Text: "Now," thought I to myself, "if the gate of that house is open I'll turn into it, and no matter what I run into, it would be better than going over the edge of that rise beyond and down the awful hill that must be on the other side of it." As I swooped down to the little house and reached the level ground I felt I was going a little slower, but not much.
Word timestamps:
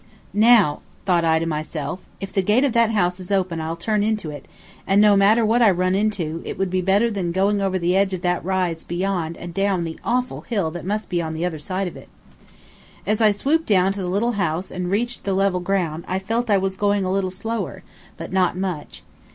"Now," 0.33 0.79
thought 1.05 1.23
I 1.23 1.37
to 1.37 1.45
myself, 1.45 1.99
"if 2.19 2.33
the 2.33 2.41
gate 2.41 2.63
of 2.63 2.73
that 2.73 2.89
house 2.89 3.19
is 3.19 3.29
open 3.31 3.61
I'll 3.61 3.75
turn 3.75 4.01
into 4.01 4.31
it, 4.31 4.47
and 4.87 4.99
no 4.99 5.15
matter 5.15 5.45
what 5.45 5.61
I 5.61 5.69
run 5.69 5.93
into, 5.93 6.41
it 6.43 6.57
would 6.57 6.71
be 6.71 6.81
better 6.81 7.11
than 7.11 7.31
going 7.31 7.61
over 7.61 7.77
the 7.77 7.95
edge 7.95 8.11
of 8.15 8.23
that 8.23 8.43
rise 8.43 8.83
beyond 8.83 9.37
and 9.37 9.53
down 9.53 9.83
the 9.83 9.99
awful 10.03 10.41
hill 10.41 10.71
that 10.71 10.85
must 10.85 11.07
be 11.07 11.21
on 11.21 11.35
the 11.35 11.45
other 11.45 11.59
side 11.59 11.87
of 11.87 11.95
it." 11.95 12.09
As 13.05 13.21
I 13.21 13.29
swooped 13.29 13.67
down 13.67 13.93
to 13.93 14.01
the 14.01 14.09
little 14.09 14.31
house 14.41 14.71
and 14.71 14.89
reached 14.89 15.23
the 15.23 15.33
level 15.35 15.59
ground 15.59 16.03
I 16.07 16.17
felt 16.17 16.49
I 16.49 16.57
was 16.57 16.75
going 16.75 17.05
a 17.05 17.11
little 17.11 17.29
slower, 17.29 17.83
but 18.17 18.33
not 18.33 18.57
much. 18.57 19.03